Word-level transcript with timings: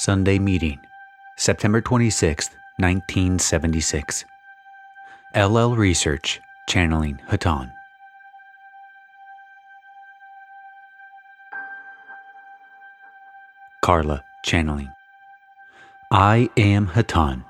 Sunday 0.00 0.38
Meeting, 0.38 0.78
September 1.34 1.80
26, 1.80 2.50
1976. 2.76 4.24
LL 5.34 5.74
Research, 5.74 6.40
channeling 6.68 7.20
Hatonn. 7.28 7.72
Carla, 13.82 14.22
channeling. 14.44 14.92
I 16.12 16.48
am 16.56 16.86
Hatonn, 16.86 17.44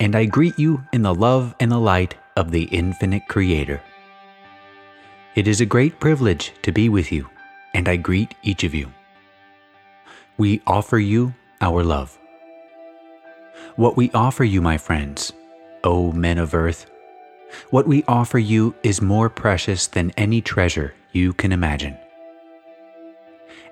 and 0.00 0.16
I 0.16 0.24
greet 0.24 0.58
you 0.58 0.84
in 0.92 1.02
the 1.02 1.14
love 1.14 1.54
and 1.60 1.70
the 1.70 1.78
light 1.78 2.16
of 2.34 2.50
the 2.50 2.64
infinite 2.64 3.28
Creator. 3.28 3.80
It 5.36 5.46
is 5.46 5.60
a 5.60 5.66
great 5.66 6.00
privilege 6.00 6.52
to 6.62 6.72
be 6.72 6.88
with 6.88 7.12
you, 7.12 7.30
and 7.74 7.88
I 7.88 7.94
greet 7.94 8.34
each 8.42 8.64
of 8.64 8.74
you. 8.74 8.92
We 10.36 10.62
offer 10.66 10.98
you 10.98 11.32
our 11.60 11.82
love. 11.82 12.18
What 13.76 13.96
we 13.96 14.10
offer 14.12 14.44
you, 14.44 14.60
my 14.60 14.78
friends, 14.78 15.32
O 15.84 16.12
men 16.12 16.38
of 16.38 16.54
earth, 16.54 16.90
what 17.70 17.86
we 17.86 18.04
offer 18.06 18.38
you 18.38 18.74
is 18.82 19.00
more 19.00 19.28
precious 19.28 19.86
than 19.86 20.12
any 20.16 20.40
treasure 20.40 20.94
you 21.12 21.32
can 21.32 21.52
imagine. 21.52 21.96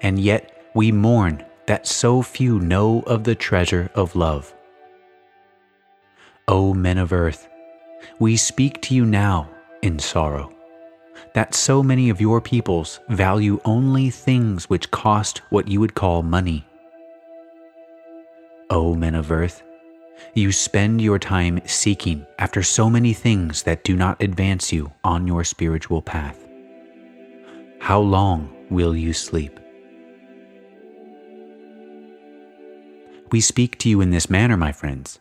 And 0.03 0.19
yet 0.19 0.53
we 0.75 0.93
mourn 0.93 1.45
that 1.67 1.87
so 1.87 2.23
few 2.23 2.59
know 2.61 3.01
of 3.03 3.25
the 3.25 3.35
treasure 3.35 3.91
of 3.95 4.17
love. 4.17 4.55
O 6.47 6.75
men 6.75 6.99
of 6.99 7.13
earth, 7.13 7.49
we 8.19 8.37
speak 8.37 8.81
to 8.83 8.95
you 8.95 9.05
now 9.05 9.51
in 9.83 9.99
sorrow 9.99 10.53
that 11.35 11.55
so 11.55 11.83
many 11.83 12.11
of 12.11 12.21
your 12.21 12.41
peoples 12.41 13.01
value 13.09 13.61
only 13.65 14.11
things 14.11 14.69
which 14.71 14.91
cost 14.91 15.39
what 15.51 15.69
you 15.69 15.81
would 15.81 15.95
call 15.95 16.23
money. 16.23 16.68
O 18.71 18.95
men 18.95 19.15
of 19.15 19.31
earth, 19.31 19.63
you 20.35 20.53
spend 20.53 21.01
your 21.01 21.19
time 21.19 21.61
seeking 21.65 22.27
after 22.39 22.63
so 22.63 22.91
many 22.91 23.13
things 23.13 23.63
that 23.63 23.85
do 23.85 23.97
not 23.97 24.23
advance 24.23 24.73
you 24.73 24.93
on 25.05 25.27
your 25.27 25.43
spiritual 25.45 26.03
path. 26.03 26.47
How 27.81 28.01
long 28.01 28.55
will 28.69 28.95
you 28.95 29.13
sleep? 29.13 29.59
We 33.31 33.41
speak 33.41 33.79
to 33.79 33.89
you 33.89 34.01
in 34.01 34.11
this 34.11 34.29
manner, 34.29 34.57
my 34.57 34.73
friends, 34.73 35.19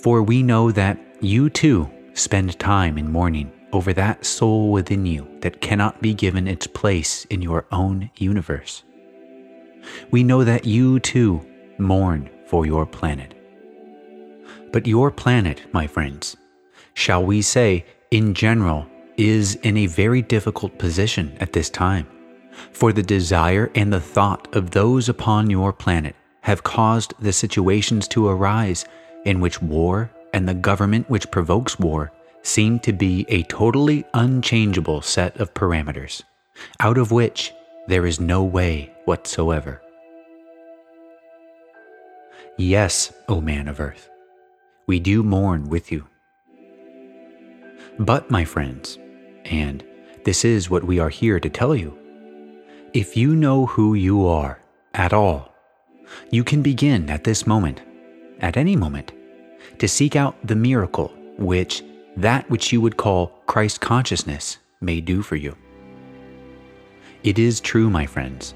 for 0.00 0.22
we 0.22 0.42
know 0.42 0.72
that 0.72 0.98
you 1.20 1.50
too 1.50 1.90
spend 2.14 2.58
time 2.58 2.98
in 2.98 3.12
mourning 3.12 3.52
over 3.72 3.92
that 3.92 4.24
soul 4.24 4.72
within 4.72 5.06
you 5.06 5.28
that 5.40 5.60
cannot 5.60 6.00
be 6.00 6.14
given 6.14 6.48
its 6.48 6.66
place 6.66 7.24
in 7.26 7.42
your 7.42 7.66
own 7.70 8.10
universe. 8.16 8.82
We 10.10 10.24
know 10.24 10.44
that 10.44 10.64
you 10.64 10.98
too 11.00 11.46
mourn 11.78 12.30
for 12.46 12.66
your 12.66 12.86
planet. 12.86 13.34
But 14.72 14.86
your 14.86 15.10
planet, 15.10 15.62
my 15.72 15.86
friends, 15.86 16.36
shall 16.94 17.24
we 17.24 17.42
say, 17.42 17.84
in 18.10 18.34
general, 18.34 18.86
is 19.16 19.54
in 19.56 19.76
a 19.76 19.86
very 19.86 20.22
difficult 20.22 20.78
position 20.78 21.36
at 21.40 21.52
this 21.52 21.70
time, 21.70 22.06
for 22.72 22.92
the 22.92 23.02
desire 23.02 23.70
and 23.74 23.92
the 23.92 24.00
thought 24.00 24.54
of 24.54 24.70
those 24.70 25.08
upon 25.08 25.50
your 25.50 25.72
planet 25.72 26.14
have 26.42 26.62
caused 26.62 27.14
the 27.18 27.32
situations 27.32 28.06
to 28.08 28.28
arise 28.28 28.84
in 29.24 29.40
which 29.40 29.60
war 29.60 30.10
and 30.32 30.48
the 30.48 30.54
government 30.54 31.08
which 31.10 31.30
provokes 31.30 31.78
war 31.78 32.12
seem 32.42 32.78
to 32.78 32.92
be 32.92 33.26
a 33.28 33.42
totally 33.44 34.04
unchangeable 34.14 35.02
set 35.02 35.36
of 35.40 35.52
parameters, 35.54 36.22
out 36.80 36.98
of 36.98 37.10
which 37.10 37.52
there 37.88 38.06
is 38.06 38.20
no 38.20 38.44
way 38.44 38.92
whatsoever. 39.04 39.82
Yes, 42.58 43.12
O 43.28 43.42
man 43.42 43.68
of 43.68 43.80
earth, 43.80 44.08
we 44.86 44.98
do 44.98 45.22
mourn 45.22 45.68
with 45.68 45.92
you. 45.92 46.06
But, 47.98 48.30
my 48.30 48.46
friends, 48.46 48.98
and 49.44 49.84
this 50.24 50.42
is 50.42 50.70
what 50.70 50.82
we 50.82 50.98
are 50.98 51.10
here 51.10 51.38
to 51.38 51.50
tell 51.50 51.76
you, 51.76 51.98
if 52.94 53.14
you 53.14 53.36
know 53.36 53.66
who 53.66 53.92
you 53.92 54.26
are 54.26 54.58
at 54.94 55.12
all, 55.12 55.54
you 56.30 56.42
can 56.44 56.62
begin 56.62 57.10
at 57.10 57.24
this 57.24 57.46
moment, 57.46 57.82
at 58.40 58.56
any 58.56 58.74
moment, 58.74 59.12
to 59.78 59.86
seek 59.86 60.16
out 60.16 60.34
the 60.42 60.56
miracle 60.56 61.12
which 61.36 61.82
that 62.16 62.48
which 62.48 62.72
you 62.72 62.80
would 62.80 62.96
call 62.96 63.26
Christ 63.44 63.82
consciousness 63.82 64.56
may 64.80 65.02
do 65.02 65.20
for 65.20 65.36
you. 65.36 65.54
It 67.22 67.38
is 67.38 67.60
true, 67.60 67.90
my 67.90 68.06
friends, 68.06 68.54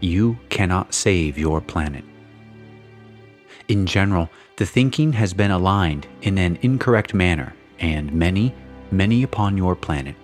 you 0.00 0.38
cannot 0.50 0.92
save 0.92 1.38
your 1.38 1.62
planet. 1.62 2.04
In 3.70 3.86
general, 3.86 4.28
the 4.56 4.66
thinking 4.66 5.12
has 5.12 5.32
been 5.32 5.52
aligned 5.52 6.08
in 6.22 6.38
an 6.38 6.58
incorrect 6.62 7.14
manner, 7.14 7.54
and 7.78 8.12
many, 8.12 8.52
many 8.90 9.22
upon 9.22 9.56
your 9.56 9.76
planet 9.76 10.16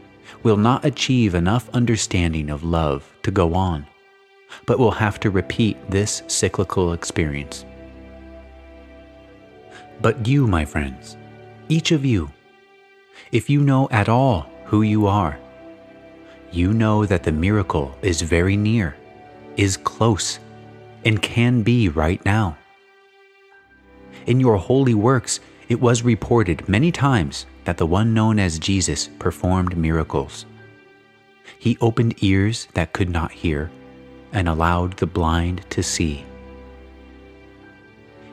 will 0.42 0.56
not 0.56 0.84
achieve 0.84 1.36
enough 1.36 1.70
understanding 1.70 2.50
of 2.50 2.64
love 2.64 3.08
to 3.22 3.30
go 3.30 3.54
on, 3.54 3.86
but 4.66 4.80
will 4.80 4.90
have 4.90 5.20
to 5.20 5.30
repeat 5.30 5.76
this 5.88 6.24
cyclical 6.26 6.92
experience. 6.92 7.64
But 10.02 10.26
you, 10.26 10.48
my 10.48 10.64
friends, 10.64 11.16
each 11.68 11.92
of 11.92 12.04
you, 12.04 12.32
if 13.30 13.48
you 13.48 13.60
know 13.60 13.88
at 13.92 14.08
all 14.08 14.50
who 14.64 14.82
you 14.82 15.06
are, 15.06 15.38
you 16.50 16.72
know 16.72 17.06
that 17.06 17.22
the 17.22 17.30
miracle 17.30 17.96
is 18.02 18.22
very 18.22 18.56
near, 18.56 18.96
is 19.56 19.76
close, 19.76 20.40
and 21.04 21.22
can 21.22 21.62
be 21.62 21.88
right 21.88 22.24
now. 22.24 22.58
In 24.26 24.40
your 24.40 24.56
holy 24.56 24.94
works, 24.94 25.40
it 25.68 25.80
was 25.80 26.02
reported 26.02 26.68
many 26.68 26.92
times 26.92 27.46
that 27.64 27.76
the 27.76 27.86
one 27.86 28.12
known 28.14 28.38
as 28.38 28.58
Jesus 28.58 29.08
performed 29.18 29.76
miracles. 29.76 30.46
He 31.58 31.78
opened 31.80 32.22
ears 32.22 32.68
that 32.74 32.92
could 32.92 33.08
not 33.08 33.32
hear 33.32 33.70
and 34.32 34.48
allowed 34.48 34.96
the 34.98 35.06
blind 35.06 35.64
to 35.70 35.82
see. 35.82 36.24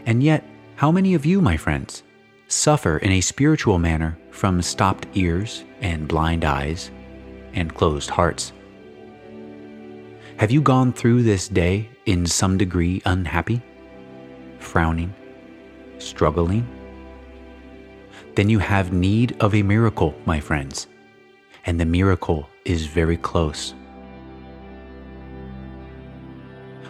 And 0.05 0.21
yet, 0.21 0.43
how 0.75 0.91
many 0.91 1.13
of 1.13 1.25
you, 1.25 1.41
my 1.41 1.57
friends, 1.57 2.03
suffer 2.47 2.97
in 2.97 3.11
a 3.11 3.21
spiritual 3.21 3.79
manner 3.79 4.17
from 4.31 4.61
stopped 4.61 5.07
ears 5.13 5.63
and 5.81 6.07
blind 6.07 6.45
eyes 6.45 6.91
and 7.53 7.73
closed 7.73 8.09
hearts. 8.09 8.51
Have 10.37 10.51
you 10.51 10.61
gone 10.61 10.91
through 10.91 11.23
this 11.23 11.47
day 11.47 11.89
in 12.05 12.25
some 12.25 12.57
degree 12.57 13.01
unhappy, 13.05 13.61
frowning, 14.59 15.13
struggling? 16.03 16.67
Then 18.35 18.49
you 18.49 18.59
have 18.59 18.93
need 18.93 19.35
of 19.39 19.53
a 19.55 19.63
miracle, 19.63 20.15
my 20.25 20.39
friends, 20.39 20.87
and 21.65 21.79
the 21.79 21.85
miracle 21.85 22.49
is 22.65 22.85
very 22.85 23.17
close. 23.17 23.73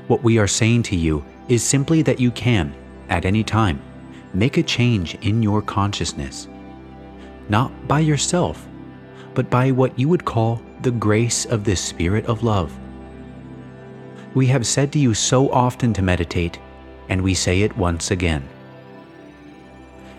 What 0.07 0.23
we 0.23 0.37
are 0.37 0.47
saying 0.47 0.83
to 0.83 0.95
you 0.95 1.23
is 1.47 1.63
simply 1.63 2.01
that 2.03 2.19
you 2.19 2.31
can, 2.31 2.73
at 3.09 3.25
any 3.25 3.43
time, 3.43 3.81
make 4.33 4.57
a 4.57 4.63
change 4.63 5.15
in 5.15 5.43
your 5.43 5.61
consciousness, 5.61 6.47
not 7.49 7.87
by 7.87 7.99
yourself, 7.99 8.67
but 9.33 9.49
by 9.49 9.71
what 9.71 9.97
you 9.97 10.09
would 10.09 10.25
call 10.25 10.61
the 10.81 10.91
grace 10.91 11.45
of 11.45 11.63
the 11.63 11.75
Spirit 11.75 12.25
of 12.25 12.43
love. 12.43 12.77
We 14.33 14.47
have 14.47 14.65
said 14.65 14.91
to 14.93 14.99
you 14.99 15.13
so 15.13 15.51
often 15.51 15.93
to 15.93 16.01
meditate, 16.01 16.59
and 17.09 17.21
we 17.21 17.33
say 17.33 17.61
it 17.61 17.77
once 17.77 18.11
again. 18.11 18.47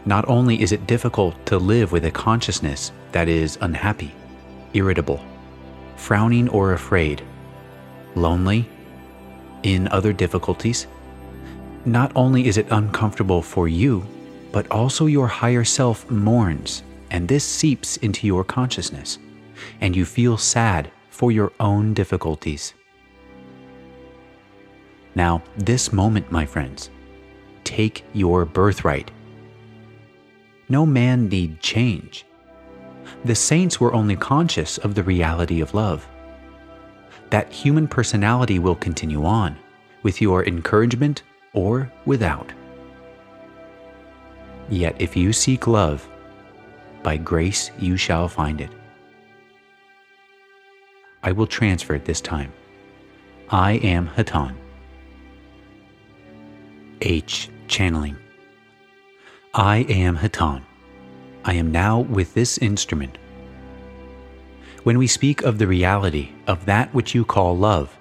Not 0.07 0.29
only 0.29 0.61
is 0.61 0.73
it 0.73 0.87
difficult 0.87 1.35
to 1.47 1.59
live 1.59 1.93
with 1.93 2.05
a 2.05 2.11
consciousness 2.11 2.93
that 3.13 3.29
is 3.29 3.59
unhappy, 3.61 4.15
irritable, 4.75 5.25
frowning 5.97 6.49
or 6.51 6.73
afraid, 6.73 7.23
lonely, 8.15 8.69
in 9.63 9.89
other 9.89 10.13
difficulties, 10.13 10.87
not 11.87 12.13
only 12.15 12.47
is 12.47 12.59
it 12.59 12.67
uncomfortable 12.71 13.41
for 13.41 13.67
you, 13.67 14.05
but 14.53 14.71
also 14.71 15.07
your 15.07 15.27
higher 15.27 15.65
self 15.65 16.09
mourns, 16.11 16.83
and 17.11 17.27
this 17.27 17.45
seeps 17.45 17.97
into 17.99 18.27
your 18.27 18.45
consciousness, 18.45 19.19
and 19.81 19.97
you 19.97 20.05
feel 20.05 20.37
sad 20.37 20.91
for 21.09 21.33
your 21.33 21.53
own 21.61 21.95
difficulties. 21.95 22.75
Now, 25.15 25.43
this 25.57 25.93
moment, 25.93 26.31
my 26.31 26.45
friends, 26.45 26.91
take 27.63 28.05
your 28.13 28.45
birthright. 28.45 29.11
No 30.69 30.87
man 30.87 31.29
need 31.29 31.61
change. 31.61 32.25
The 33.25 33.35
saints 33.35 33.81
were 33.81 33.95
only 33.95 34.17
conscious 34.17 34.79
of 34.79 34.95
the 34.95 35.03
reality 35.03 35.61
of 35.61 35.75
love. 35.75 36.07
That 37.31 37.53
human 37.53 37.89
personality 37.89 38.59
will 38.59 38.75
continue 38.75 39.25
on 39.25 39.57
with 40.03 40.21
your 40.21 40.45
encouragement 40.45 41.23
or 41.53 41.91
without. 42.07 42.53
Yet 44.69 44.97
if 44.99 45.17
you 45.17 45.33
seek 45.33 45.67
love, 45.67 46.09
by 47.03 47.17
grace 47.17 47.71
you 47.79 47.97
shall 47.97 48.29
find 48.29 48.61
it. 48.61 48.71
I 51.23 51.33
will 51.33 51.47
transfer 51.47 51.95
it 51.95 52.05
this 52.05 52.21
time. 52.21 52.53
I 53.51 53.73
am 53.73 54.09
Hatonn. 54.09 54.55
H. 57.01 57.51
Channeling. 57.69 58.17
I 59.57 59.87
am 59.89 60.17
Hatonn. 60.17 60.63
I 61.45 61.55
am 61.55 61.71
now 61.71 62.01
with 62.01 62.35
this 62.35 62.59
instrument. 62.59 63.19
When 64.83 64.99
we 64.99 65.07
speak 65.07 65.43
of 65.43 65.59
the 65.59 65.69
reality 65.69 66.33
of 66.49 66.67
that 66.67 66.93
which 66.93 67.15
you 67.15 67.25
call 67.25 67.57
love, 67.57 67.97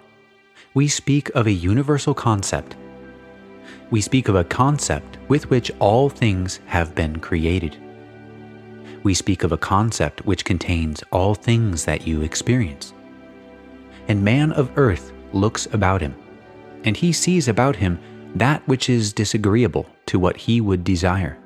we 0.73 0.87
speak 0.87 1.29
of 1.35 1.45
a 1.45 1.51
universal 1.51 2.15
concept. 2.15 2.75
We 3.91 4.01
speak 4.01 4.29
of 4.29 4.35
a 4.35 4.43
concept 4.43 5.19
with 5.27 5.51
which 5.51 5.69
all 5.77 6.09
things 6.09 6.59
have 6.65 6.95
been 6.95 7.19
created. 7.19 7.77
We 9.03 9.13
speak 9.13 9.43
of 9.43 9.51
a 9.51 9.57
concept 9.57 10.25
which 10.25 10.45
contains 10.45 11.03
all 11.11 11.35
things 11.35 11.85
that 11.85 12.07
you 12.07 12.23
experience. 12.23 12.95
And 14.07 14.23
man 14.23 14.53
of 14.53 14.71
earth 14.75 15.13
looks 15.33 15.67
about 15.67 16.01
him, 16.01 16.15
and 16.83 16.97
he 16.97 17.11
sees 17.11 17.47
about 17.47 17.75
him 17.75 17.99
that 18.33 18.67
which 18.67 18.89
is 18.89 19.13
disagreeable 19.13 19.85
to 20.07 20.17
what 20.17 20.35
he 20.35 20.59
would 20.59 20.83
desire. 20.83 21.37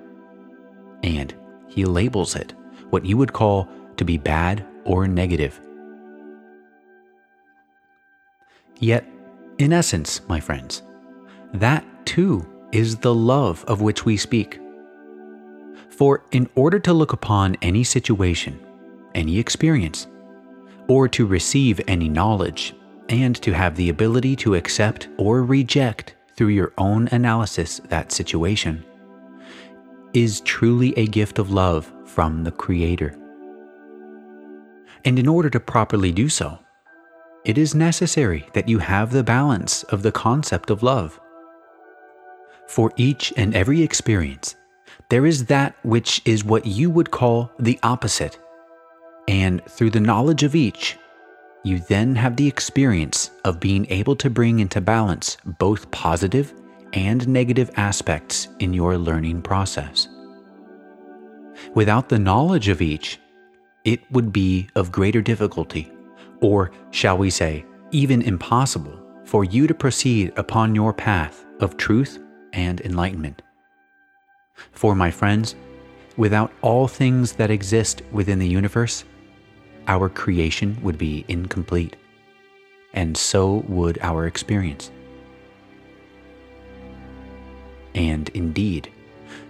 And 1.04 1.34
he 1.68 1.86
labels 1.86 2.36
it 2.36 2.54
what 2.90 3.06
you 3.06 3.18
would 3.18 3.34
call 3.34 3.70
to 3.98 4.06
be 4.06 4.18
bad 4.18 4.66
or 4.86 5.08
negative. 5.08 5.60
Yet, 8.80 9.06
in 9.58 9.74
essence, 9.74 10.22
my 10.28 10.40
friends, 10.40 10.84
that 11.54 11.84
too 12.06 12.48
is 12.72 12.98
the 12.98 13.14
love 13.14 13.64
of 13.66 13.82
which 13.82 14.06
we 14.06 14.18
speak. 14.18 14.60
For 15.90 16.24
in 16.32 16.48
order 16.56 16.80
to 16.80 16.94
look 16.94 17.14
upon 17.14 17.56
any 17.62 17.84
situation, 17.84 18.60
any 19.16 19.40
experience, 19.40 20.08
or 20.88 21.08
to 21.10 21.26
receive 21.26 21.82
any 21.88 22.08
knowledge, 22.08 22.76
and 23.10 23.36
to 23.42 23.54
have 23.54 23.76
the 23.76 23.90
ability 23.90 24.36
to 24.36 24.56
accept 24.56 25.08
or 25.18 25.44
reject 25.44 26.16
through 26.36 26.50
your 26.50 26.74
own 26.78 27.08
analysis 27.12 27.80
that 27.86 28.12
situation, 28.12 28.86
is 30.18 30.42
truly 30.42 30.98
a 30.98 31.06
gift 31.06 31.38
of 31.38 31.52
love 31.52 31.94
from 32.04 32.44
the 32.44 32.52
Creator. 32.52 33.16
And 35.06 35.20
in 35.20 35.28
order 35.28 35.48
to 35.52 35.60
properly 35.60 36.12
do 36.12 36.28
so, 36.28 36.58
it 37.46 37.56
is 37.56 37.76
necessary 37.76 38.48
that 38.54 38.68
you 38.68 38.80
have 38.80 39.12
the 39.12 39.22
balance 39.22 39.84
of 39.84 40.02
the 40.02 40.12
concept 40.12 40.72
of 40.72 40.82
love. 40.82 41.20
For 42.68 42.92
each 42.98 43.32
and 43.38 43.56
every 43.56 43.84
experience, 43.84 44.56
there 45.10 45.28
is 45.28 45.46
that 45.46 45.76
which 45.84 46.24
is 46.26 46.44
what 46.44 46.66
you 46.66 46.90
would 46.90 47.12
call 47.12 47.52
the 47.60 47.78
opposite. 47.84 48.40
And 49.28 49.64
through 49.66 49.92
the 49.92 50.00
knowledge 50.00 50.42
of 50.42 50.56
each, 50.56 50.98
you 51.64 51.78
then 51.78 52.16
have 52.16 52.38
the 52.38 52.48
experience 52.48 53.30
of 53.46 53.60
being 53.60 53.86
able 53.92 54.16
to 54.16 54.32
bring 54.32 54.62
into 54.62 54.82
balance 54.82 55.38
both 55.46 55.92
positive 55.92 56.56
and 56.94 57.28
negative 57.28 57.70
aspects 57.76 58.48
in 58.60 58.74
your 58.74 58.98
learning 58.98 59.42
process. 59.42 60.08
Without 61.74 62.10
the 62.10 62.20
knowledge 62.20 62.70
of 62.70 62.82
each, 62.82 63.20
it 63.84 64.00
would 64.12 64.32
be 64.32 64.70
of 64.76 64.92
greater 64.92 65.22
difficulty, 65.22 65.92
or 66.42 66.72
shall 66.92 67.18
we 67.18 67.30
say, 67.30 67.66
even 67.92 68.22
impossible, 68.22 69.02
for 69.26 69.44
you 69.44 69.68
to 69.68 69.74
proceed 69.74 70.32
upon 70.38 70.76
your 70.76 70.94
path 70.94 71.46
of 71.60 71.78
truth 71.78 72.20
and 72.54 72.82
enlightenment. 72.82 73.42
For 74.72 74.96
my 74.96 75.12
friends, 75.12 75.56
without 76.16 76.52
all 76.62 76.88
things 76.88 77.34
that 77.34 77.52
exist 77.52 78.02
within 78.12 78.40
the 78.40 78.48
universe, 78.48 79.04
our 79.88 80.10
creation 80.10 80.78
would 80.82 80.98
be 80.98 81.26
incomplete, 81.28 81.96
and 82.94 83.16
so 83.16 83.64
would 83.68 84.00
our 84.02 84.26
experience. 84.26 84.92
And 87.98 88.30
indeed, 88.30 88.92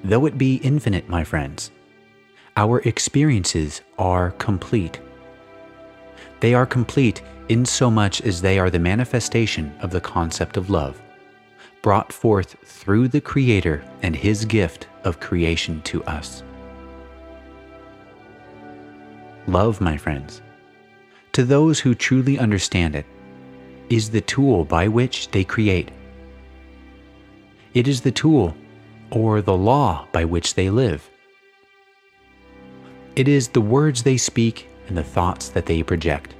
though 0.05 0.25
it 0.25 0.37
be 0.37 0.55
infinite, 0.55 1.09
my 1.09 1.25
friends, 1.25 1.69
our 2.55 2.79
experiences 2.81 3.81
are 3.99 4.31
complete. 4.31 5.01
They 6.39 6.53
are 6.53 6.65
complete 6.65 7.21
in 7.49 7.65
so 7.65 7.91
much 7.91 8.21
as 8.21 8.41
they 8.41 8.57
are 8.57 8.69
the 8.69 8.79
manifestation 8.79 9.75
of 9.81 9.91
the 9.91 9.99
concept 9.99 10.55
of 10.55 10.69
love, 10.69 11.01
brought 11.81 12.13
forth 12.13 12.55
through 12.63 13.09
the 13.09 13.19
Creator 13.19 13.83
and 14.01 14.15
His 14.15 14.45
gift 14.45 14.87
of 15.03 15.19
creation 15.19 15.81
to 15.81 16.01
us. 16.05 16.41
Love, 19.45 19.81
my 19.81 19.97
friends, 19.97 20.41
to 21.33 21.43
those 21.43 21.81
who 21.81 21.93
truly 21.93 22.39
understand 22.39 22.95
it, 22.95 23.05
is 23.89 24.09
the 24.09 24.21
tool 24.21 24.63
by 24.63 24.87
which 24.87 25.31
they 25.31 25.43
create. 25.43 25.91
It 27.77 27.87
is 27.87 28.01
the 28.01 28.11
tool 28.11 28.57
or 29.11 29.39
the 29.39 29.55
law 29.55 30.07
by 30.11 30.25
which 30.25 30.55
they 30.55 30.71
live. 30.71 31.07
It 33.15 33.27
is 33.27 33.49
the 33.49 33.61
words 33.61 34.01
they 34.01 34.17
speak 34.17 34.67
and 34.87 34.97
the 34.97 35.03
thoughts 35.03 35.49
that 35.49 35.67
they 35.67 35.83
project. 35.83 36.33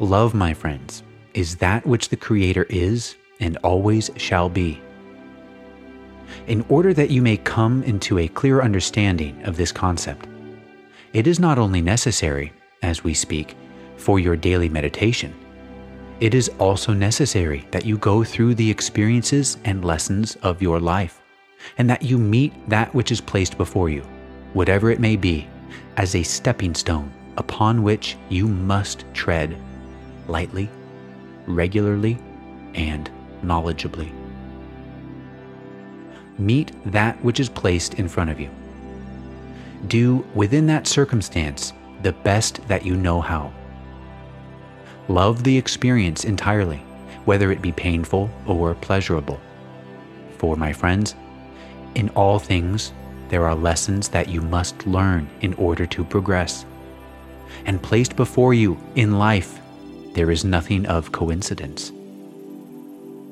Love, 0.00 0.34
my 0.34 0.54
friends, 0.54 1.04
is 1.34 1.54
that 1.58 1.86
which 1.86 2.08
the 2.08 2.16
Creator 2.16 2.66
is 2.68 3.14
and 3.38 3.58
always 3.58 4.10
shall 4.16 4.48
be. 4.48 4.82
In 6.48 6.64
order 6.68 6.92
that 6.92 7.10
you 7.10 7.22
may 7.22 7.36
come 7.36 7.84
into 7.84 8.18
a 8.18 8.26
clear 8.26 8.62
understanding 8.62 9.40
of 9.44 9.56
this 9.56 9.70
concept, 9.70 10.26
it 11.12 11.28
is 11.28 11.38
not 11.38 11.60
only 11.60 11.80
necessary, 11.80 12.52
as 12.82 13.04
we 13.04 13.14
speak, 13.14 13.54
for 13.96 14.18
your 14.18 14.34
daily 14.34 14.68
meditation, 14.68 15.32
it 16.20 16.34
is 16.34 16.50
also 16.58 16.92
necessary 16.92 17.66
that 17.70 17.86
you 17.86 17.96
go 17.98 18.22
through 18.22 18.54
the 18.54 18.70
experiences 18.70 19.56
and 19.64 19.84
lessons 19.84 20.36
of 20.42 20.62
your 20.62 20.78
life, 20.78 21.22
and 21.78 21.88
that 21.88 22.02
you 22.02 22.18
meet 22.18 22.52
that 22.68 22.94
which 22.94 23.10
is 23.10 23.20
placed 23.20 23.56
before 23.56 23.88
you 23.88 24.04
whatever 24.52 24.90
it 24.90 25.00
may 25.00 25.16
be, 25.16 25.46
as 25.96 26.14
a 26.14 26.22
stepping 26.22 26.74
stone 26.74 27.12
upon 27.36 27.82
which 27.82 28.16
you 28.28 28.48
must 28.48 29.04
tread 29.14 29.56
lightly, 30.26 30.68
regularly, 31.46 32.18
and 32.74 33.10
knowledgeably. 33.44 34.12
Meet 36.38 36.72
that 36.86 37.22
which 37.22 37.40
is 37.40 37.48
placed 37.48 37.94
in 37.94 38.08
front 38.08 38.30
of 38.30 38.40
you. 38.40 38.50
Do 39.88 40.24
within 40.34 40.66
that 40.66 40.86
circumstance 40.86 41.72
the 42.02 42.12
best 42.12 42.66
that 42.68 42.84
you 42.84 42.96
know 42.96 43.20
how. 43.20 43.52
Love 45.10 45.42
the 45.42 45.58
experience 45.58 46.22
entirely, 46.24 46.76
whether 47.24 47.50
it 47.50 47.60
be 47.60 47.72
painful 47.72 48.30
or 48.46 48.76
pleasurable. 48.76 49.40
For 50.38 50.54
my 50.54 50.72
friends, 50.72 51.16
in 51.96 52.10
all 52.10 52.38
things 52.38 52.92
there 53.28 53.44
are 53.44 53.56
lessons 53.56 54.08
that 54.10 54.28
you 54.28 54.40
must 54.40 54.86
learn 54.86 55.28
in 55.40 55.52
order 55.54 55.84
to 55.84 56.04
progress. 56.04 56.64
And 57.66 57.82
placed 57.82 58.14
before 58.14 58.54
you 58.54 58.78
in 58.94 59.18
life, 59.18 59.58
there 60.14 60.30
is 60.30 60.44
nothing 60.44 60.86
of 60.86 61.10
coincidence. 61.10 61.90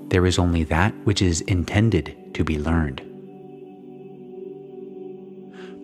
There 0.08 0.26
is 0.26 0.36
only 0.36 0.64
that 0.64 0.92
which 1.04 1.22
is 1.22 1.42
intended 1.42 2.34
to 2.34 2.42
be 2.42 2.58
learned. 2.58 3.02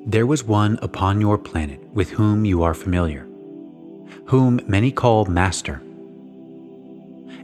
There 0.07 0.27
was 0.27 0.43
one 0.43 0.77
upon 0.83 1.21
your 1.21 1.39
planet 1.39 1.79
with 1.95 2.11
whom 2.11 2.45
you 2.45 2.65
are 2.65 2.75
familiar, 2.75 3.29
whom 4.27 4.61
many 4.67 4.91
call 4.91 5.25
Master. 5.27 5.83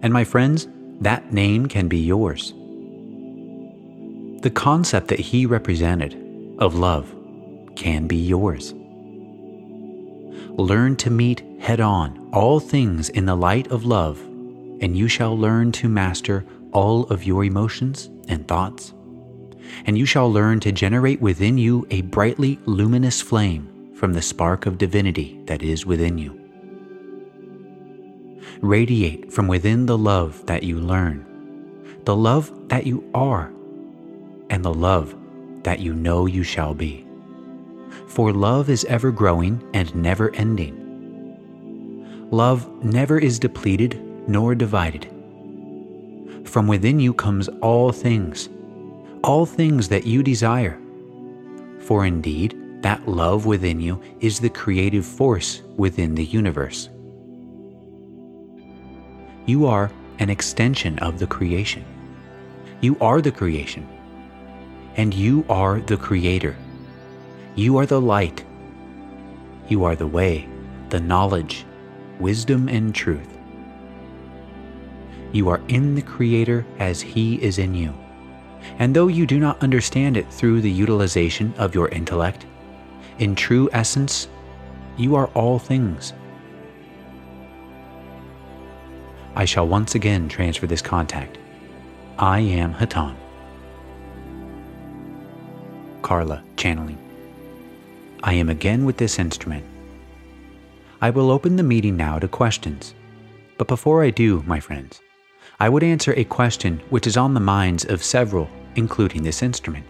And 0.02 0.12
my 0.12 0.24
friends, 0.24 0.66
that 1.00 1.32
name 1.32 1.66
can 1.66 1.88
be 1.88 1.98
yours. 1.98 2.54
The 4.42 4.50
concept 4.50 5.08
that 5.08 5.20
he 5.20 5.44
represented 5.46 6.14
of 6.58 6.74
love 6.74 7.14
can 7.76 8.06
be 8.06 8.16
yours. 8.16 8.74
Learn 10.56 10.96
to 10.96 11.10
meet 11.10 11.42
head 11.60 11.80
on 11.80 12.30
all 12.32 12.60
things 12.60 13.10
in 13.10 13.26
the 13.26 13.36
light 13.36 13.70
of 13.70 13.84
love, 13.84 14.18
and 14.80 14.96
you 14.96 15.08
shall 15.08 15.36
learn 15.36 15.72
to 15.72 15.88
master 15.88 16.44
all 16.72 17.04
of 17.04 17.24
your 17.24 17.44
emotions 17.44 18.08
and 18.28 18.46
thoughts. 18.48 18.94
And 19.84 19.98
you 19.98 20.06
shall 20.06 20.32
learn 20.32 20.60
to 20.60 20.72
generate 20.72 21.20
within 21.20 21.58
you 21.58 21.86
a 21.90 22.02
brightly 22.02 22.58
luminous 22.64 23.20
flame 23.20 23.92
from 23.94 24.14
the 24.14 24.22
spark 24.22 24.64
of 24.66 24.78
divinity 24.78 25.40
that 25.46 25.62
is 25.62 25.84
within 25.84 26.16
you. 26.16 26.39
Radiate 28.62 29.32
from 29.32 29.48
within 29.48 29.86
the 29.86 29.96
love 29.96 30.44
that 30.44 30.62
you 30.62 30.78
learn, 30.78 31.24
the 32.04 32.14
love 32.14 32.68
that 32.68 32.86
you 32.86 33.08
are, 33.14 33.50
and 34.50 34.62
the 34.62 34.74
love 34.74 35.14
that 35.62 35.78
you 35.80 35.94
know 35.94 36.26
you 36.26 36.42
shall 36.42 36.74
be. 36.74 37.06
For 38.06 38.34
love 38.34 38.68
is 38.68 38.84
ever 38.84 39.12
growing 39.12 39.66
and 39.72 39.94
never 39.94 40.34
ending. 40.34 40.76
Love 42.30 42.68
never 42.84 43.18
is 43.18 43.38
depleted 43.38 43.98
nor 44.28 44.54
divided. 44.54 45.04
From 46.44 46.66
within 46.66 47.00
you 47.00 47.14
comes 47.14 47.48
all 47.62 47.92
things, 47.92 48.50
all 49.24 49.46
things 49.46 49.88
that 49.88 50.06
you 50.06 50.22
desire. 50.22 50.78
For 51.78 52.04
indeed, 52.04 52.82
that 52.82 53.08
love 53.08 53.46
within 53.46 53.80
you 53.80 54.02
is 54.20 54.38
the 54.38 54.50
creative 54.50 55.06
force 55.06 55.62
within 55.78 56.14
the 56.14 56.26
universe. 56.26 56.90
You 59.50 59.66
are 59.66 59.90
an 60.20 60.30
extension 60.30 60.96
of 61.00 61.18
the 61.18 61.26
creation. 61.26 61.84
You 62.82 62.96
are 63.00 63.20
the 63.20 63.32
creation. 63.32 63.84
And 64.94 65.12
you 65.12 65.44
are 65.48 65.80
the 65.80 65.96
creator. 65.96 66.56
You 67.56 67.76
are 67.78 67.84
the 67.84 68.00
light. 68.00 68.44
You 69.66 69.82
are 69.82 69.96
the 69.96 70.06
way, 70.06 70.48
the 70.90 71.00
knowledge, 71.00 71.66
wisdom, 72.20 72.68
and 72.68 72.94
truth. 72.94 73.36
You 75.32 75.48
are 75.48 75.60
in 75.66 75.96
the 75.96 76.02
Creator 76.02 76.64
as 76.78 77.00
He 77.00 77.42
is 77.42 77.58
in 77.58 77.74
you. 77.74 77.92
And 78.78 78.94
though 78.94 79.08
you 79.08 79.26
do 79.26 79.40
not 79.40 79.60
understand 79.64 80.16
it 80.16 80.32
through 80.32 80.60
the 80.60 80.70
utilization 80.70 81.52
of 81.58 81.74
your 81.74 81.88
intellect, 81.88 82.46
in 83.18 83.34
true 83.34 83.68
essence, 83.72 84.28
you 84.96 85.16
are 85.16 85.26
all 85.34 85.58
things. 85.58 86.12
I 89.40 89.46
shall 89.46 89.66
once 89.66 89.94
again 89.94 90.28
transfer 90.28 90.66
this 90.66 90.82
contact. 90.82 91.38
I 92.18 92.40
am 92.40 92.74
Hatonn. 92.74 93.16
Carla, 96.02 96.44
channeling. 96.58 96.98
I 98.22 98.34
am 98.34 98.50
again 98.50 98.84
with 98.84 98.98
this 98.98 99.18
instrument. 99.18 99.64
I 101.00 101.08
will 101.08 101.30
open 101.30 101.56
the 101.56 101.62
meeting 101.62 101.96
now 101.96 102.18
to 102.18 102.28
questions. 102.28 102.94
But 103.56 103.66
before 103.66 104.04
I 104.04 104.10
do, 104.10 104.44
my 104.46 104.60
friends, 104.60 105.00
I 105.58 105.70
would 105.70 105.84
answer 105.84 106.12
a 106.18 106.24
question 106.24 106.82
which 106.90 107.06
is 107.06 107.16
on 107.16 107.32
the 107.32 107.40
minds 107.40 107.86
of 107.86 108.04
several, 108.04 108.46
including 108.74 109.22
this 109.22 109.42
instrument. 109.42 109.86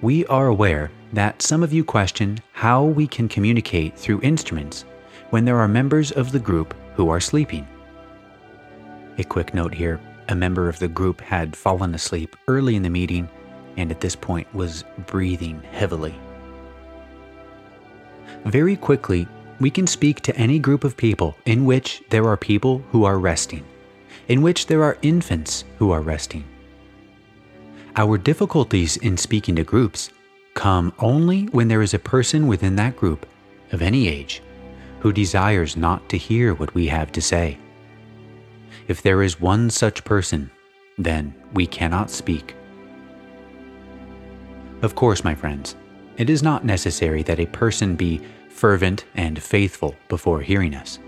We 0.00 0.24
are 0.28 0.46
aware 0.46 0.90
that 1.12 1.42
some 1.42 1.62
of 1.62 1.74
you 1.74 1.84
question 1.84 2.38
how 2.52 2.82
we 2.82 3.06
can 3.06 3.28
communicate 3.28 3.94
through 3.98 4.22
instruments 4.22 4.86
when 5.28 5.44
there 5.44 5.58
are 5.58 5.68
members 5.68 6.12
of 6.12 6.32
the 6.32 6.40
group 6.40 6.74
who 6.94 7.10
are 7.10 7.20
sleeping. 7.20 7.68
A 9.18 9.24
quick 9.24 9.54
note 9.54 9.74
here 9.74 10.00
a 10.28 10.34
member 10.34 10.68
of 10.68 10.78
the 10.78 10.88
group 10.88 11.20
had 11.20 11.54
fallen 11.54 11.94
asleep 11.94 12.34
early 12.48 12.76
in 12.76 12.82
the 12.82 12.90
meeting 12.90 13.28
and 13.76 13.90
at 13.90 14.00
this 14.00 14.16
point 14.16 14.52
was 14.54 14.84
breathing 15.06 15.62
heavily. 15.72 16.14
Very 18.46 18.76
quickly, 18.76 19.26
we 19.60 19.70
can 19.70 19.86
speak 19.86 20.20
to 20.22 20.36
any 20.36 20.58
group 20.58 20.84
of 20.84 20.96
people 20.96 21.36
in 21.44 21.64
which 21.64 22.02
there 22.10 22.26
are 22.26 22.36
people 22.36 22.82
who 22.90 23.04
are 23.04 23.18
resting 23.18 23.64
in 24.28 24.42
which 24.42 24.66
there 24.66 24.82
are 24.82 24.98
infants 25.02 25.64
who 25.78 25.90
are 25.90 26.00
resting. 26.00 26.44
Our 27.96 28.18
difficulties 28.18 28.96
in 28.96 29.16
speaking 29.16 29.56
to 29.56 29.64
groups 29.64 30.10
come 30.54 30.92
only 30.98 31.44
when 31.46 31.68
there 31.68 31.82
is 31.82 31.94
a 31.94 31.98
person 31.98 32.46
within 32.46 32.76
that 32.76 32.96
group, 32.96 33.26
of 33.72 33.82
any 33.82 34.08
age, 34.08 34.42
who 35.00 35.12
desires 35.12 35.76
not 35.76 36.08
to 36.08 36.18
hear 36.18 36.54
what 36.54 36.74
we 36.74 36.86
have 36.86 37.12
to 37.12 37.20
say. 37.20 37.58
If 38.86 39.02
there 39.02 39.22
is 39.22 39.40
one 39.40 39.70
such 39.70 40.04
person, 40.04 40.50
then 40.98 41.34
we 41.54 41.66
cannot 41.66 42.10
speak. 42.10 42.54
Of 44.82 44.94
course, 44.94 45.24
my 45.24 45.34
friends, 45.34 45.76
it 46.16 46.28
is 46.28 46.42
not 46.42 46.64
necessary 46.64 47.22
that 47.22 47.40
a 47.40 47.46
person 47.46 47.96
be 47.96 48.20
fervent 48.50 49.04
and 49.14 49.42
faithful 49.42 49.96
before 50.08 50.40
hearing 50.40 50.74
us. 50.74 50.98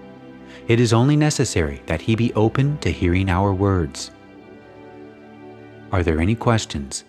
It 0.68 0.80
is 0.80 0.92
only 0.92 1.16
necessary 1.16 1.82
that 1.86 2.00
he 2.00 2.16
be 2.16 2.32
open 2.34 2.78
to 2.78 2.90
hearing 2.90 3.28
our 3.28 3.52
words. 3.52 4.10
Are 5.92 6.02
there 6.02 6.20
any 6.20 6.34
questions? 6.34 7.04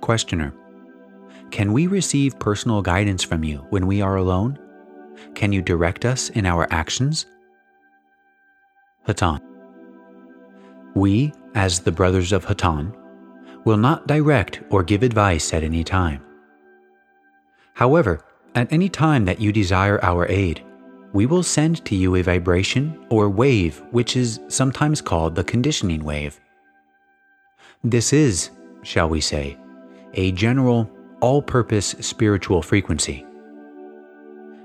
Questioner 0.00 0.54
Can 1.50 1.72
we 1.72 1.88
receive 1.88 2.38
personal 2.38 2.80
guidance 2.80 3.22
from 3.22 3.44
you 3.44 3.66
when 3.70 3.86
we 3.86 4.00
are 4.00 4.16
alone? 4.16 4.58
Can 5.34 5.52
you 5.52 5.60
direct 5.60 6.04
us 6.04 6.30
in 6.30 6.46
our 6.46 6.66
actions? 6.70 7.26
Hatonn 9.06 9.40
We, 10.94 11.32
as 11.54 11.80
the 11.80 11.92
brothers 11.92 12.32
of 12.32 12.44
Hatonn, 12.44 12.94
will 13.64 13.76
not 13.76 14.06
direct 14.06 14.60
or 14.70 14.82
give 14.82 15.02
advice 15.02 15.52
at 15.52 15.62
any 15.62 15.84
time. 15.84 16.22
However, 17.74 18.24
at 18.54 18.72
any 18.72 18.88
time 18.88 19.24
that 19.26 19.40
you 19.40 19.52
desire 19.52 20.02
our 20.02 20.26
aid, 20.28 20.64
we 21.12 21.26
will 21.26 21.42
send 21.42 21.84
to 21.84 21.94
you 21.94 22.16
a 22.16 22.22
vibration 22.22 23.06
or 23.10 23.28
wave, 23.28 23.82
which 23.90 24.16
is 24.16 24.40
sometimes 24.48 25.00
called 25.00 25.34
the 25.34 25.44
conditioning 25.44 26.04
wave. 26.04 26.40
This 27.84 28.12
is, 28.12 28.50
shall 28.82 29.08
we 29.08 29.20
say, 29.20 29.58
a 30.14 30.32
general, 30.32 30.90
all 31.20 31.42
purpose 31.42 31.94
spiritual 32.00 32.62
frequency. 32.62 33.24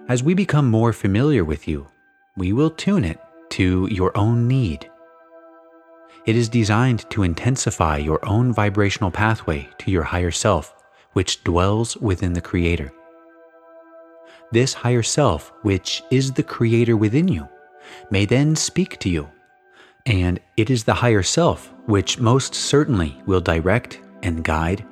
As 0.08 0.24
we 0.24 0.34
become 0.34 0.70
more 0.70 0.94
familiar 0.94 1.44
with 1.44 1.68
you, 1.68 1.88
we 2.36 2.54
will 2.54 2.70
tune 2.70 3.04
it 3.04 3.20
to 3.52 3.88
your 3.92 4.16
own 4.18 4.48
need. 4.48 4.90
It 6.26 6.36
is 6.36 6.50
designed 6.50 7.10
to 7.10 7.24
intensify 7.24 7.98
your 7.98 8.24
own 8.26 8.54
vibrational 8.54 9.12
pathway 9.12 9.70
to 9.80 9.92
your 9.92 10.04
higher 10.04 10.32
self, 10.32 10.76
which 11.14 11.44
dwells 11.44 11.98
within 11.98 12.34
the 12.34 12.42
Creator 12.42 12.92
this 14.52 14.74
higher 14.74 15.04
self, 15.04 15.52
which 15.62 16.04
is 16.12 16.34
the 16.34 16.44
creator 16.44 16.96
within 16.98 17.28
you, 17.28 17.48
may 18.10 18.26
then 18.26 18.56
speak 18.56 19.00
to 19.00 19.10
you. 19.10 19.30
And 20.06 20.40
it 20.58 20.70
is 20.70 20.84
the 20.84 20.94
higher 20.94 21.24
self 21.24 21.74
which 21.86 22.20
most 22.20 22.54
certainly 22.54 23.22
will 23.26 23.42
direct 23.42 24.00
and 24.24 24.44
guide 24.44 24.86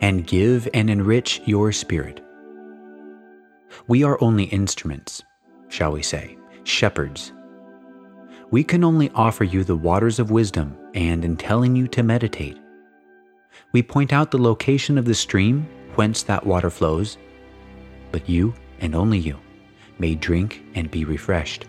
and 0.00 0.26
give 0.26 0.68
and 0.74 0.88
enrich 0.88 1.40
your 1.44 1.72
spirit. 1.72 2.20
We 3.86 4.04
are 4.04 4.18
only 4.20 4.44
instruments, 4.44 5.22
shall 5.68 5.92
we 5.92 6.02
say, 6.02 6.38
shepherds. 6.64 7.32
We 8.52 8.62
can 8.62 8.84
only 8.84 9.10
offer 9.14 9.44
you 9.44 9.64
the 9.64 9.76
waters 9.76 10.18
of 10.18 10.30
wisdom 10.30 10.76
and 10.92 11.24
in 11.24 11.38
telling 11.38 11.74
you 11.74 11.88
to 11.88 12.02
meditate. 12.02 12.58
We 13.72 13.82
point 13.82 14.12
out 14.12 14.30
the 14.30 14.36
location 14.36 14.98
of 14.98 15.06
the 15.06 15.14
stream 15.14 15.66
whence 15.94 16.22
that 16.24 16.46
water 16.46 16.68
flows, 16.68 17.16
but 18.10 18.28
you 18.28 18.52
and 18.80 18.94
only 18.94 19.18
you, 19.18 19.38
may 19.98 20.14
drink 20.14 20.62
and 20.74 20.90
be 20.90 21.06
refreshed. 21.06 21.64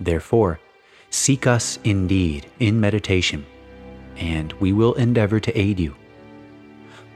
Therefore, 0.00 0.58
seek 1.10 1.46
us 1.46 1.78
indeed 1.84 2.50
in 2.58 2.80
meditation, 2.80 3.46
and 4.16 4.52
we 4.54 4.72
will 4.72 4.94
endeavor 4.94 5.38
to 5.38 5.56
aid 5.56 5.78
you. 5.78 5.94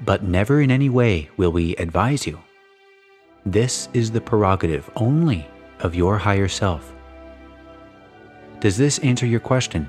But 0.05 0.23
never 0.23 0.61
in 0.61 0.71
any 0.71 0.91
way 0.91 1.29
will 1.37 1.51
we 1.51 1.75
advise 1.75 2.25
you. 2.25 2.39
This 3.45 3.89
is 3.95 4.13
the 4.13 4.21
prerogative 4.21 4.89
only 4.95 5.45
of 5.81 5.97
your 5.97 6.19
higher 6.19 6.47
self. 6.47 6.93
Does 8.61 8.77
this 8.77 8.99
answer 9.01 9.27
your 9.27 9.41
question? 9.41 9.89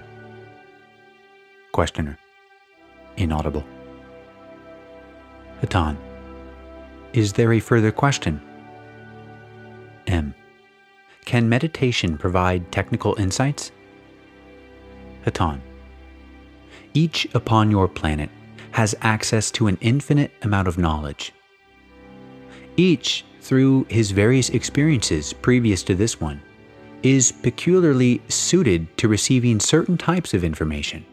Questioner. 1.71 2.17
Inaudible. 3.15 3.65
Hatonn. 5.61 5.97
Is 7.13 7.33
there 7.33 7.53
a 7.53 7.59
further 7.59 7.91
question? 7.91 8.41
M. 10.05 10.33
Can 11.25 11.49
meditation 11.49 12.17
provide 12.17 12.71
technical 12.71 13.15
insights? 13.19 13.71
Hatonn. 15.25 15.61
Each 16.93 17.27
upon 17.33 17.71
your 17.71 17.87
planet 17.87 18.29
has 18.71 18.95
access 19.01 19.49
to 19.51 19.67
an 19.67 19.77
infinite 19.81 20.31
amount 20.43 20.67
of 20.67 20.77
knowledge. 20.77 21.33
Each, 22.75 23.25
through 23.41 23.85
his 23.89 24.11
various 24.11 24.49
experiences 24.49 25.33
previous 25.33 25.83
to 25.83 25.95
this 25.95 26.21
one, 26.21 26.41
is 27.03 27.31
peculiarly 27.31 28.21
suited 28.27 28.95
to 28.97 29.07
receiving 29.07 29.59
certain 29.59 29.97
types 29.97 30.33
of 30.33 30.43
information. 30.43 31.05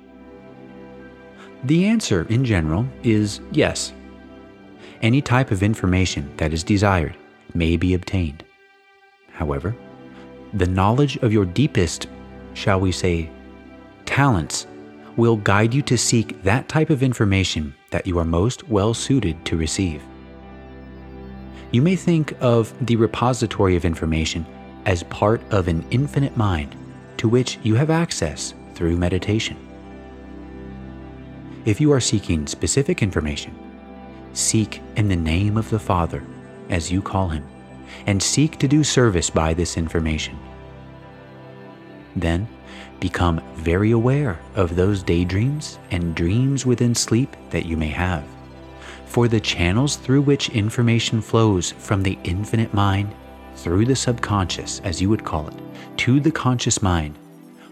The 1.64 1.86
answer, 1.86 2.26
in 2.28 2.44
general, 2.44 2.86
is 3.02 3.40
yes 3.52 3.92
any 5.04 5.20
type 5.20 5.50
of 5.50 5.62
information 5.62 6.32
that 6.38 6.54
is 6.54 6.64
desired 6.64 7.14
may 7.52 7.76
be 7.76 7.92
obtained. 7.92 8.42
However, 9.32 9.76
the 10.54 10.66
knowledge 10.66 11.16
of 11.18 11.32
your 11.32 11.44
deepest, 11.44 12.06
shall 12.54 12.80
we 12.80 12.90
say, 12.90 13.28
talents 14.06 14.66
will 15.16 15.36
guide 15.36 15.74
you 15.74 15.82
to 15.82 15.98
seek 15.98 16.42
that 16.42 16.68
type 16.68 16.88
of 16.88 17.02
information 17.02 17.74
that 17.90 18.06
you 18.06 18.18
are 18.18 18.24
most 18.24 18.68
well 18.68 18.94
suited 18.94 19.44
to 19.44 19.58
receive. 19.58 20.02
You 21.70 21.82
may 21.82 21.96
think 21.96 22.34
of 22.40 22.72
the 22.86 22.96
repository 22.96 23.76
of 23.76 23.84
information 23.84 24.46
as 24.86 25.02
part 25.04 25.42
of 25.50 25.68
an 25.68 25.84
infinite 25.90 26.36
mind 26.36 26.74
to 27.16 27.28
which 27.28 27.58
you 27.62 27.74
have 27.74 27.90
access 27.90 28.54
through 28.74 28.96
meditation. 28.96 29.56
If 31.64 31.80
you 31.80 31.92
are 31.92 32.00
seeking 32.00 32.46
specific 32.46 33.02
information, 33.02 33.54
Seek 34.34 34.82
in 34.96 35.06
the 35.06 35.14
name 35.14 35.56
of 35.56 35.70
the 35.70 35.78
Father, 35.78 36.24
as 36.68 36.90
you 36.90 37.00
call 37.00 37.28
him, 37.28 37.46
and 38.06 38.20
seek 38.20 38.58
to 38.58 38.66
do 38.66 38.82
service 38.82 39.30
by 39.30 39.54
this 39.54 39.76
information. 39.76 40.36
Then 42.16 42.48
become 42.98 43.40
very 43.54 43.92
aware 43.92 44.40
of 44.56 44.74
those 44.74 45.04
daydreams 45.04 45.78
and 45.92 46.16
dreams 46.16 46.66
within 46.66 46.96
sleep 46.96 47.36
that 47.50 47.64
you 47.64 47.76
may 47.76 47.88
have. 47.88 48.24
For 49.06 49.28
the 49.28 49.38
channels 49.38 49.94
through 49.94 50.22
which 50.22 50.48
information 50.48 51.20
flows 51.20 51.70
from 51.70 52.02
the 52.02 52.18
infinite 52.24 52.74
mind, 52.74 53.14
through 53.56 53.86
the 53.86 53.96
subconscious, 53.96 54.80
as 54.84 55.00
you 55.00 55.08
would 55.08 55.24
call 55.24 55.48
it, 55.48 55.54
to 55.98 56.20
the 56.20 56.30
conscious 56.30 56.82
mind, 56.82 57.18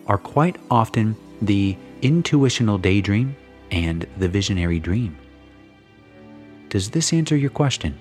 are 0.07 0.19
quite 0.19 0.57
often 0.71 1.17
the 1.41 1.77
intuitional 2.03 2.79
daydream 2.79 3.37
and 3.71 4.07
the 4.19 4.29
visionary 4.29 4.79
dream. 4.79 5.17
Does 6.69 6.91
this 6.91 7.13
answer 7.13 7.37
your 7.37 7.51
question? 7.51 7.99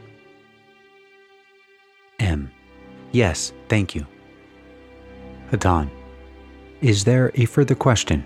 M. 2.20 2.52
Yes, 3.12 3.52
thank 3.68 3.96
you. 3.96 4.06
Hatonn, 5.52 5.90
is 6.82 7.04
there 7.04 7.32
a 7.36 7.46
further 7.46 7.76
question? 7.76 8.24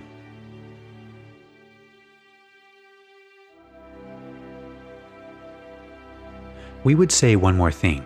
We 6.83 6.93
would 6.93 7.11
say 7.11 7.35
one 7.35 7.57
more 7.57 7.71
thing, 7.71 8.05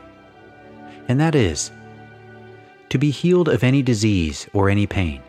and 1.09 1.19
that 1.19 1.35
is 1.35 1.71
to 2.89 2.97
be 2.97 3.11
healed 3.11 3.49
of 3.49 3.63
any 3.63 3.81
disease 3.81 4.47
or 4.53 4.69
any 4.69 4.87
pain, 4.87 5.21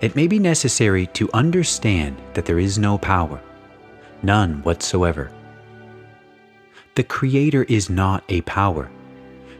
it 0.00 0.14
may 0.14 0.26
be 0.26 0.38
necessary 0.38 1.06
to 1.08 1.30
understand 1.32 2.16
that 2.34 2.44
there 2.44 2.58
is 2.58 2.78
no 2.78 2.98
power, 2.98 3.40
none 4.22 4.62
whatsoever. 4.62 5.30
The 6.94 7.02
Creator 7.02 7.64
is 7.64 7.90
not 7.90 8.22
a 8.28 8.42
power, 8.42 8.90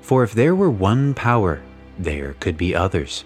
for 0.01 0.23
if 0.23 0.33
there 0.33 0.55
were 0.55 0.71
one 0.71 1.15
power, 1.15 1.63
there 1.99 2.35
could 2.35 2.57
be 2.57 2.75
others. 2.75 3.25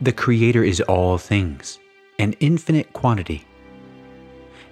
The 0.00 0.12
Creator 0.12 0.64
is 0.64 0.80
all 0.82 1.18
things, 1.18 1.78
an 2.18 2.34
infinite 2.40 2.92
quantity. 2.94 3.44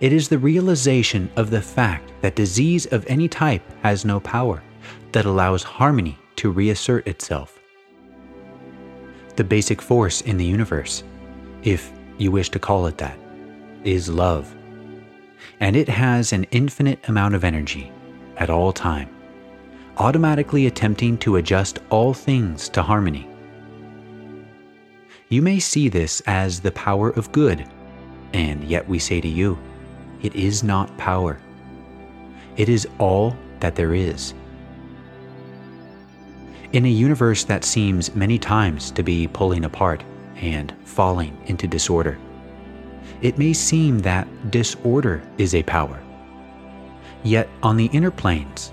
It 0.01 0.13
is 0.13 0.29
the 0.29 0.39
realization 0.39 1.31
of 1.37 1.51
the 1.51 1.61
fact 1.61 2.13
that 2.23 2.37
disease 2.37 2.87
of 2.87 3.05
any 3.09 3.29
type 3.29 3.63
has 3.83 4.05
no 4.05 4.21
power 4.21 4.63
that 5.13 5.25
allows 5.25 5.63
harmony 5.63 6.19
to 6.37 6.51
reassert 6.51 7.07
itself. 7.07 7.59
The 9.37 9.45
basic 9.45 9.81
force 9.81 10.21
in 10.23 10.37
the 10.37 10.45
universe, 10.45 11.05
if 11.63 11.93
you 12.19 12.31
wish 12.31 12.51
to 12.51 12.59
call 12.59 12.87
it 12.87 12.99
that, 12.99 13.19
is 13.85 14.09
love. 14.09 14.55
And 15.61 15.77
it 15.77 15.89
has 15.89 16.33
an 16.33 16.45
infinite 16.51 17.09
amount 17.09 17.35
of 17.35 17.45
energy 17.45 17.93
at 18.37 18.51
all 18.51 18.73
time 18.73 19.09
automatically 19.99 20.67
attempting 20.67 21.19
to 21.19 21.37
adjust 21.37 21.81
all 21.91 22.15
things 22.15 22.69
to 22.71 22.83
harmony. 22.83 23.29
You 25.29 25.43
may 25.43 25.59
see 25.59 25.89
this 25.89 26.23
as 26.27 26.61
the 26.61 26.73
power 26.73 27.11
of 27.11 27.33
good, 27.33 27.69
and 28.33 28.65
yet 28.65 28.89
we 28.89 28.99
say 28.99 29.21
to 29.21 29.29
you, 29.29 29.59
it 30.23 30.35
is 30.35 30.63
not 30.63 30.97
power. 30.97 31.41
It 32.57 32.69
is 32.69 32.89
all 32.99 33.37
that 33.61 33.75
there 33.75 33.95
is. 33.95 34.35
In 36.73 36.85
a 36.85 36.91
universe 36.91 37.45
that 37.45 37.65
seems 37.65 38.15
many 38.15 38.39
times 38.39 38.91
to 38.91 39.03
be 39.03 39.27
pulling 39.27 39.65
apart 39.65 40.05
and 40.37 40.75
falling 40.85 41.35
into 41.47 41.67
disorder, 41.67 42.19
it 43.23 43.39
may 43.39 43.55
seem 43.55 44.01
that 44.01 44.29
disorder 44.51 45.23
is 45.39 45.55
a 45.55 45.63
power. 45.63 45.99
Yet 47.23 47.49
on 47.63 47.79
the 47.79 47.87
inner 47.87 48.11
planes, 48.11 48.71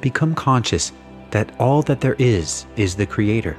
become 0.00 0.34
conscious 0.34 0.90
that 1.30 1.54
all 1.60 1.80
that 1.82 2.00
there 2.00 2.16
is 2.18 2.66
is 2.74 2.96
the 2.96 3.06
Creator. 3.06 3.56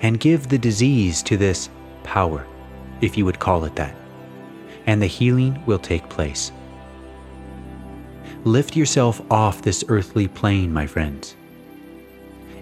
And 0.00 0.20
give 0.20 0.48
the 0.48 0.58
disease 0.58 1.20
to 1.24 1.36
this 1.36 1.68
power, 2.04 2.46
if 3.00 3.18
you 3.18 3.24
would 3.24 3.40
call 3.40 3.64
it 3.64 3.74
that, 3.74 3.94
and 4.86 5.02
the 5.02 5.06
healing 5.06 5.60
will 5.66 5.80
take 5.80 6.08
place. 6.08 6.52
Lift 8.44 8.76
yourself 8.76 9.20
off 9.32 9.62
this 9.62 9.84
earthly 9.88 10.28
plane, 10.28 10.72
my 10.72 10.86
friends. 10.86 11.34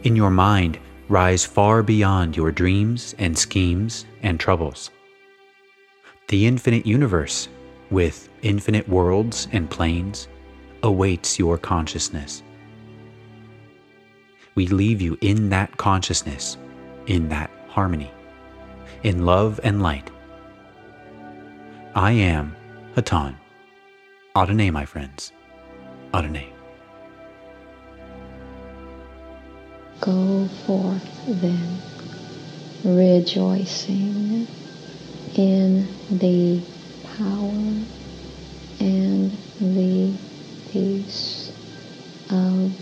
In 0.06 0.14
your 0.14 0.30
mind, 0.30 0.78
rise 1.08 1.44
far 1.44 1.82
beyond 1.82 2.36
your 2.36 2.52
dreams 2.52 3.16
and 3.18 3.36
schemes 3.36 4.06
and 4.22 4.38
troubles. 4.38 4.92
The 6.28 6.46
infinite 6.46 6.86
universe, 6.86 7.48
with 7.90 8.28
infinite 8.42 8.88
worlds 8.88 9.48
and 9.50 9.68
planes, 9.68 10.28
awaits 10.84 11.40
your 11.40 11.58
consciousness. 11.58 12.44
We 14.54 14.68
leave 14.68 15.02
you 15.02 15.18
in 15.22 15.48
that 15.48 15.76
consciousness, 15.76 16.56
in 17.08 17.28
that 17.30 17.50
harmony, 17.66 18.12
in 19.02 19.26
love 19.26 19.58
and 19.64 19.82
light. 19.82 20.08
I 21.96 22.12
am 22.12 22.54
Hatonn. 22.94 23.34
Adonai, 24.36 24.70
my 24.70 24.84
friends. 24.84 25.32
Adonai. 26.14 26.55
Go 30.00 30.46
forth 30.66 31.24
then, 31.26 31.80
rejoicing 32.84 34.46
in 35.34 35.88
the 36.10 36.60
power 37.16 37.82
and 38.78 39.36
the 39.58 40.12
peace 40.70 41.50
of 42.30 42.72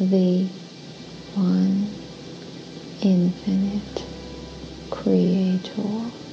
the 0.00 0.48
one 1.34 1.94
infinite 3.02 4.04
creator. 4.90 6.25